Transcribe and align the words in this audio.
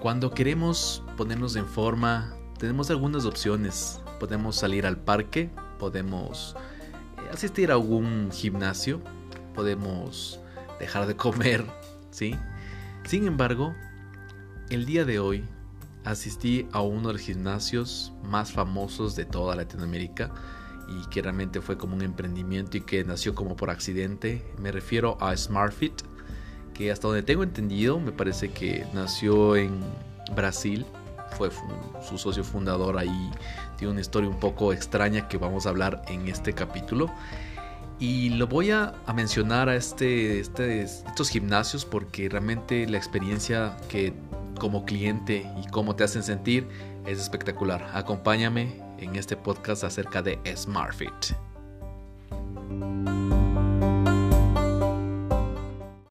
Cuando 0.00 0.30
queremos 0.30 1.02
ponernos 1.16 1.56
en 1.56 1.66
forma, 1.66 2.32
tenemos 2.56 2.88
algunas 2.88 3.24
opciones. 3.24 4.00
Podemos 4.20 4.54
salir 4.54 4.86
al 4.86 4.96
parque, 4.96 5.50
podemos 5.80 6.54
eh, 7.16 7.30
asistir 7.32 7.72
a 7.72 7.74
algún 7.74 8.30
gimnasio, 8.32 9.00
podemos 9.56 10.38
dejar 10.78 11.08
de 11.08 11.16
comer, 11.16 11.64
¿sí? 12.12 12.36
Sin 13.06 13.26
embargo, 13.26 13.74
el 14.70 14.86
día 14.86 15.04
de 15.04 15.18
hoy 15.18 15.44
asistí 16.04 16.68
a 16.70 16.80
uno 16.80 17.08
de 17.08 17.14
los 17.14 17.22
gimnasios 17.22 18.12
más 18.22 18.52
famosos 18.52 19.16
de 19.16 19.24
toda 19.24 19.56
Latinoamérica 19.56 20.32
y 20.88 21.08
que 21.08 21.22
realmente 21.22 21.60
fue 21.60 21.76
como 21.76 21.96
un 21.96 22.02
emprendimiento 22.02 22.76
y 22.76 22.82
que 22.82 23.02
nació 23.02 23.34
como 23.34 23.56
por 23.56 23.68
accidente. 23.68 24.44
Me 24.58 24.70
refiero 24.70 25.18
a 25.20 25.36
SmartFit, 25.36 26.02
hasta 26.86 27.08
donde 27.08 27.22
tengo 27.22 27.42
entendido 27.42 27.98
me 27.98 28.12
parece 28.12 28.50
que 28.50 28.86
nació 28.94 29.56
en 29.56 29.80
Brasil. 30.34 30.86
Fue 31.36 31.50
su 32.08 32.16
socio 32.16 32.44
fundador 32.44 32.96
ahí. 32.96 33.30
Tiene 33.76 33.92
una 33.92 34.00
historia 34.00 34.28
un 34.30 34.40
poco 34.40 34.72
extraña 34.72 35.28
que 35.28 35.36
vamos 35.36 35.66
a 35.66 35.70
hablar 35.70 36.02
en 36.08 36.28
este 36.28 36.52
capítulo. 36.52 37.10
Y 38.00 38.30
lo 38.30 38.46
voy 38.46 38.70
a, 38.70 38.94
mencionar 39.14 39.68
a 39.68 39.74
este, 39.74 40.38
este, 40.38 40.82
estos 40.82 41.28
gimnasios 41.28 41.84
porque 41.84 42.28
realmente 42.28 42.86
la 42.86 42.96
experiencia 42.96 43.76
que 43.88 44.12
como 44.58 44.84
cliente 44.84 45.46
y 45.62 45.68
cómo 45.70 45.96
te 45.96 46.04
hacen 46.04 46.22
sentir 46.22 46.66
es 47.06 47.18
espectacular. 47.18 47.90
Acompáñame 47.94 48.80
en 48.98 49.16
este 49.16 49.36
podcast 49.36 49.84
acerca 49.84 50.22
de 50.22 50.38
SmartFit. 50.56 51.34